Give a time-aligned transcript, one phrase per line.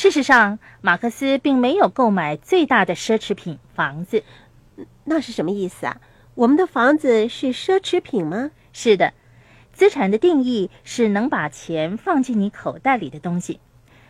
[0.00, 4.24] 事实上，马克思并没有购买最大的奢侈品——房子。
[5.04, 6.00] 那是什么意思啊？
[6.34, 8.50] 我们的房子是奢侈品吗？
[8.72, 9.12] 是的，
[9.74, 13.60] 资产的定义是能把钱放进你口袋里的东西。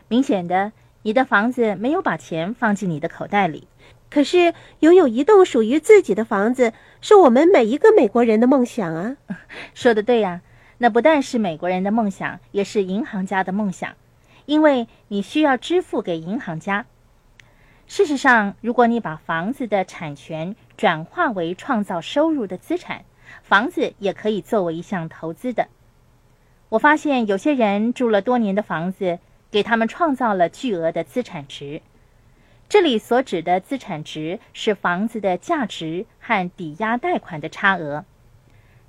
[0.06, 0.70] 明显的，
[1.02, 3.66] 你的房子没有把钱放进你的口袋里。
[4.08, 9.16] 可是，拥有一栋属于自己的房子，是我们每一个美国人的梦想啊！
[9.74, 10.42] 说的对呀，
[10.78, 13.96] 那不但是美国人的梦想，也是银行家的梦想，
[14.50, 16.86] 因为你需要支付给银行家。
[17.86, 23.04] 事实上，如果你把房子的产权转化为创造收入的资产，
[23.44, 25.68] 房子也可以作为一项投资的。
[26.68, 29.20] 我发现有些人住了多年的房子，
[29.52, 31.80] 给他们创造了巨额的资产值。
[32.68, 38.04] 这里所指的资产值是房子的价值和抵押贷款的差额。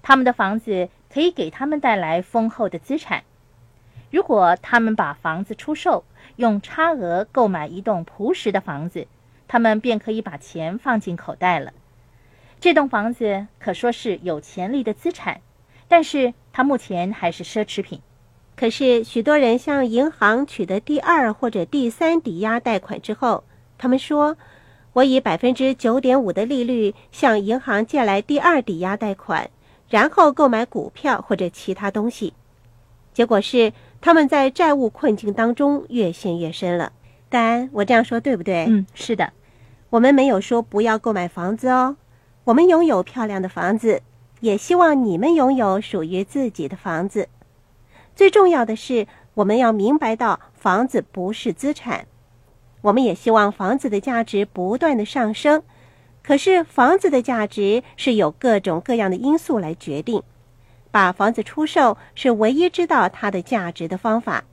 [0.02, 3.24] 他们的房子可以给他们带来丰厚的资产。
[4.12, 6.04] 如果他们把房子出售，
[6.36, 9.08] 用差额购买一栋朴实的房子，
[9.48, 11.72] 他们便可以把钱放进口袋了。
[12.60, 15.42] 这栋房子可说是有潜力的资产，
[15.88, 18.02] 但是它目前还是奢侈品。
[18.56, 23.44] 可是许多人向银行取得第二或者第三抵押贷款之后，
[23.78, 24.38] 他们说
[24.94, 29.50] ：“我以百分之九点五的利率向银行借来第二抵押贷款，
[29.90, 32.34] 然后购买股票或者其他东西。”
[33.14, 36.92] 结果是他们在债务困境当中越陷越深了。
[37.30, 38.66] 丹，我这样说对不对？
[38.68, 39.32] 嗯，是的。
[39.92, 41.96] 我们没有说不要购买房子哦。
[42.46, 44.02] 我们拥有漂亮的房子，
[44.40, 47.30] 也希望你们拥有属于自己的房子。
[48.16, 52.08] 最重要的是，我们要明白到房子不是资产。
[52.82, 55.62] 我们也希望房子的价值不断的上升，
[56.24, 60.24] 可是房子的价值是由各种各样的因素来决定。
[60.92, 64.44] 把房子出售是唯一知道它的价值的方法。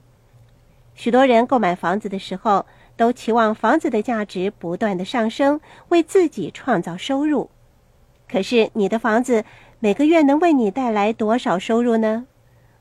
[0.95, 2.65] 许多人购买房子的时候，
[2.97, 7.51] 都期望房子的价值不断的上升，为自己创造收入。
[8.31, 9.45] 可是你的房子
[9.81, 12.27] 每个月能为你带来多少收入呢？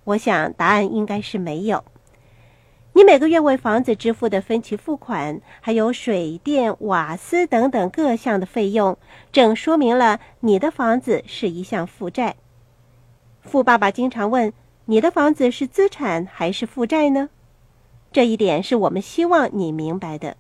[0.04, 1.84] 我想答案应该是没有。
[2.94, 8.98] 你每个月为房子支付的分期付款，还有水电、瓦斯等等各项的费用，
[9.32, 12.36] 正说明了你的房子是一项负债。
[13.48, 14.54] 富爸爸经常问
[14.86, 17.30] ：“你的房子是资产还是负债呢？”
[18.12, 20.38] 这一点是我们希望你明白的。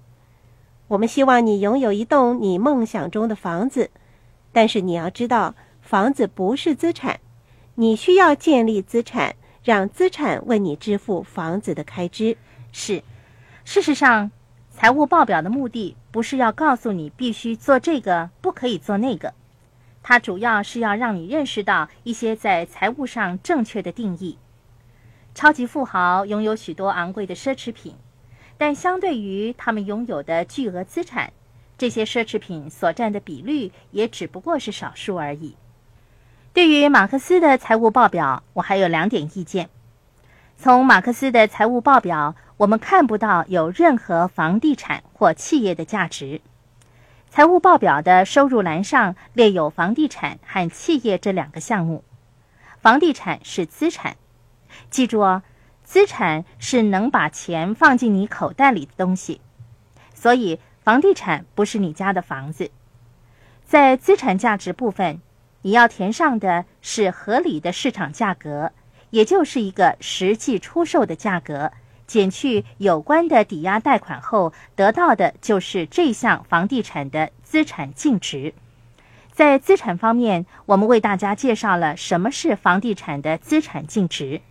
[0.89, 3.89] 我们希望你拥有一栋你梦想中的房子，
[4.51, 7.19] 但是你要知道，房子不是资产，
[7.75, 9.35] 你需要建立资产。
[9.63, 12.37] 让资产为你支付房子的开支，
[12.71, 13.03] 是。
[13.65, 14.31] 事实上，
[14.71, 19.33] 财务报表的目的不是要告诉你必须做这个，不可以做那个。
[20.09, 24.37] 它主要是要让你认识到一些在财务上正确的定义。
[25.35, 27.93] 超级富豪拥有许多昂贵的奢侈品，
[28.57, 31.33] 但相对于他们拥有的巨额资产，
[31.77, 35.57] 这些奢侈品所占的比率也只不过是少数而已。
[36.53, 39.69] 对于马克思的财务报表，我还有两点意见。
[40.55, 46.39] 从马克思的财务报表，我们看不到有任何房地产或企业的价值。
[47.29, 52.03] 财务报表的收入栏上列有房地产和企业这两个项目。
[52.79, 54.17] 房地产是资产，
[54.89, 55.43] 记住哦，
[55.83, 59.41] 资产是能把钱放进你口袋里的东西。
[60.13, 62.71] 所以，房地产不是你家的房子。
[63.65, 65.21] 在资产价值部分。
[65.63, 68.71] 你要填上的是合理的市场价格，
[69.09, 71.73] 也就是一个实际出售的价格，
[72.07, 78.53] 减去有关的抵押贷款后，得到的就是这项房地产的资产净值。
[79.31, 84.41] 在资产方面，我们为大家介绍了什么是房地产的资产净值。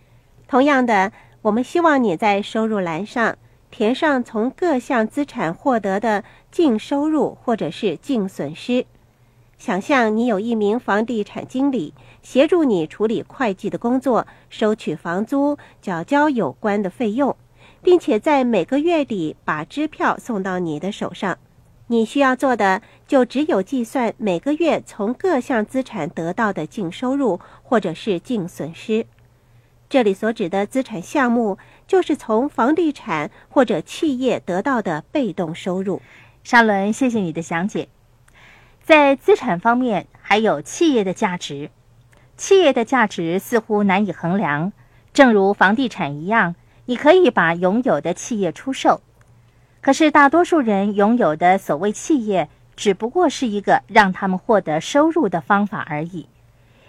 [0.47, 3.37] 同样的，我们希望你在收入栏上
[3.69, 8.85] 填上从各项资产获得的净收入或者是净损失。
[9.57, 17.35] 想象你有一名房地产经理协助你处理会计的工作，收取房租、缴交有关的费用，
[17.87, 21.37] 并且在每个月底把支票送到你的手上。
[21.87, 29.05] 你需要做的就只有计算每个月从各项资产得到的净收入或者是净损失。
[29.87, 31.57] 这里所指的资产项目，
[31.87, 36.01] 就是从房地产或者企业得到的被动收入。
[36.43, 37.87] 沙伦，谢谢你的详解。
[38.83, 41.69] 在资产方面，还有企业的价值。
[42.35, 44.73] 企业的价值似乎难以衡量，
[45.13, 46.55] 正如房地产一样，
[46.87, 49.01] 你可以把拥有的企业出售。
[49.81, 56.27] 可是，大多数人拥有的所谓企业，只不过是一个让他们获得收入的方法而已。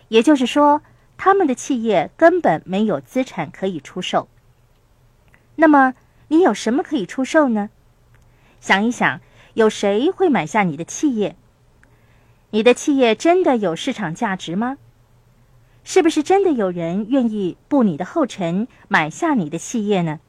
[0.09, 0.81] 也就是说，
[1.17, 4.29] 他们的企业根本没有资产可以出售。
[5.56, 5.95] 那么，
[6.29, 7.71] 你有什么可以出售呢？
[8.61, 9.21] 想一想，
[9.55, 11.37] 有谁会买下你的企业？
[12.50, 14.79] 你的企业真的有市场价值吗？
[15.88, 20.20] 是不是真的有人愿意步你的后尘，买下你的企业呢？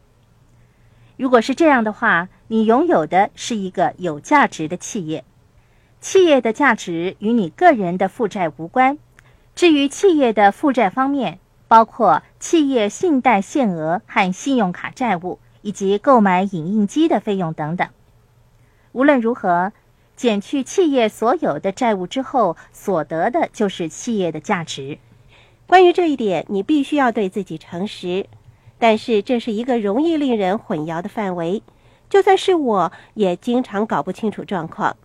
[1.18, 5.26] 如果是这样的话，你拥有的是一个有价值的企业。
[6.00, 8.98] 企业的价值与你个人的负债无关。
[9.54, 17.86] 至于企业的负债方面，包括企业信贷限额和信用卡债务，以及购买影印机的费用等等。
[18.94, 19.74] 无论如何，
[20.16, 25.00] 减去企业所有的债务之后，所得的就是企业的价值。
[25.70, 28.26] 关于这一点，你必须要对自己诚实。
[28.80, 31.62] 但是这是一个容易令人混淆的范围，
[32.10, 34.98] 就算是我也经常搞不清楚状况。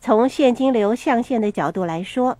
[0.00, 2.36] 从现金流象限的角度来说，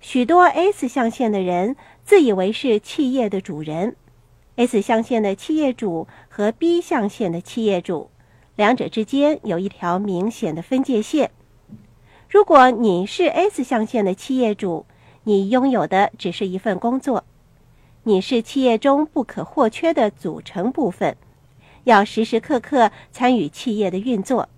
[0.00, 3.96] 许多 S 象限的人自以为是企业的主人。
[4.54, 8.10] S 象限的企业主和 B 象限的企业主，
[8.54, 11.32] 两者之间有一条明显的分界线。
[12.28, 14.86] 如果你是 S 象限的企业主，
[15.24, 17.22] 你拥有的只是一份工作，
[18.02, 21.16] 你是企业中不可或缺的组成部分，
[21.84, 24.48] 要时时刻刻参与企业的运作。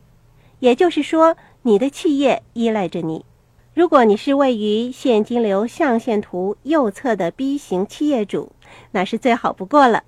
[0.60, 3.26] 也就是说，你的企业依赖着你。
[3.74, 8.52] 如果你是位于现金流象限图右侧的 B 型企业主，
[8.92, 10.04] 那是最好不过了。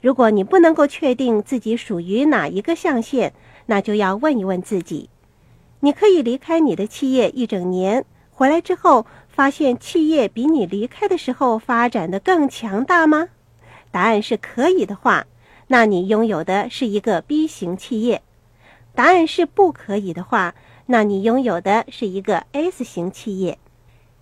[0.00, 3.32] 如果你不能够确定自己属于哪一个象限，
[3.66, 5.08] 那就要问一问自己：
[5.78, 9.06] 你可以离开你的企业一整年，回来之后。
[9.34, 13.30] 发现企业比你离开的时候发展的更强大吗？
[13.90, 15.26] 答案是可以的话，
[15.66, 18.20] 那你拥有的是一个 B 型企业；
[18.94, 20.54] 答案是不可以的话，
[20.86, 23.58] 那你拥有的是一个 S 型企业。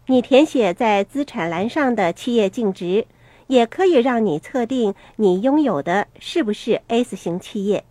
[0.06, 3.06] 你填写在资产栏上的企业净值，
[3.48, 7.84] 也可以让你测定你拥有的是不是 S 型企业。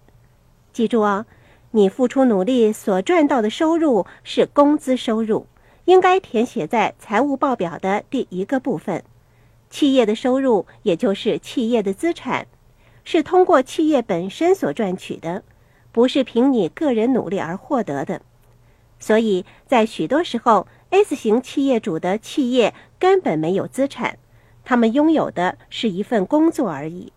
[0.74, 1.28] 记住哦，
[1.70, 5.46] 你付出努力所赚到的收入是工资收入。
[5.86, 9.04] 应该填写在财务报表的第一个部分。
[9.70, 12.48] 企业的收入，也就是企业的资产，
[13.04, 15.44] 是通过企业本身所赚取的，
[15.92, 18.22] 不是凭你个人努力而获得的。
[19.00, 24.20] 所以在许多时候，S 型企业主的企业根本没有资产，
[24.64, 27.14] 他们拥有的是一份工作而已。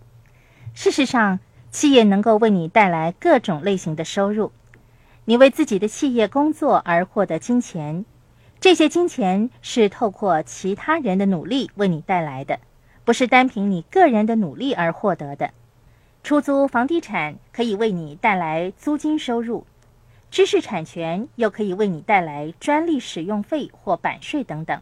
[0.73, 1.41] 事实上，
[1.71, 4.53] 企业能够为你带来各种类型的收入。
[5.27, 8.05] 你为自己的企业工作而获得金钱。
[8.65, 12.61] 这些金钱是透过其他人的努力为你带来的，
[13.05, 15.51] 不是单凭你个人的努力而获得的。
[16.23, 19.67] 出租房地产可以为你带来租金收入，
[20.31, 24.81] 知识产权又可以为你带来专利使用费或版税等等。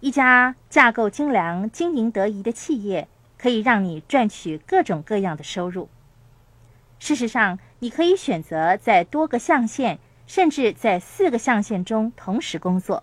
[0.00, 3.06] 一家架构精良、经营得宜的企业
[3.36, 5.90] 可以让你赚取各种各样的收入。
[6.98, 9.98] 事实上，你可以选择在多个象限。
[10.28, 13.02] 甚至在四个象限中同时工作。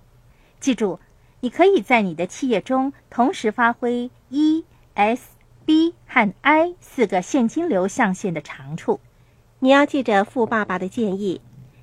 [0.62, 1.00] 记住，
[1.42, 4.64] 你可以在你的企业中同时发挥 E、
[4.94, 5.36] S、
[5.66, 9.02] B 和 I 四个现金流象限的长处。
[9.60, 11.42] 你要记着富爸爸的建议：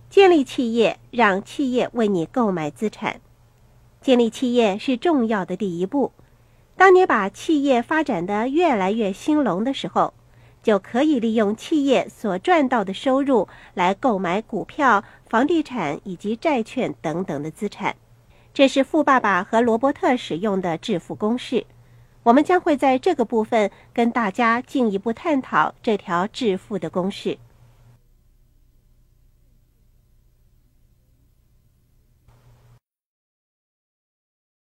[0.08, 3.20] 建立企业，让企业为你购买资产。
[4.00, 6.12] 建立企业是重要的第一步。
[6.76, 10.14] 当你把企业发展的越来越兴隆的时候，
[10.62, 17.96] 就可以利用企业所赚到的收入来购买股票、房地产以及债券等等的资产。
[18.52, 21.64] 这是富爸爸和罗伯特使用的致富公式。
[22.22, 27.38] 我们将会在这个部分跟大家进一步探讨这条致富的公式。